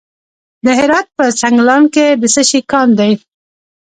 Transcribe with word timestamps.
د 0.65 0.67
هرات 0.79 1.07
په 1.17 1.23
سنګلان 1.41 1.83
کې 1.93 2.05
د 2.21 2.23
څه 2.33 2.41
شي 2.49 2.59
کان 2.71 2.89
دی؟ 2.99 3.11